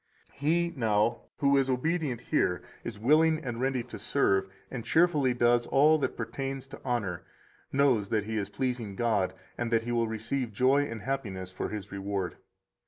[0.39, 5.35] 151 He, now, who is obedient here, is willing and ready to serve, and cheerfully
[5.35, 7.21] does all that pertains to honor,
[7.71, 11.69] knows that he is pleasing God and that he will receive joy and happiness for
[11.69, 12.37] his reward.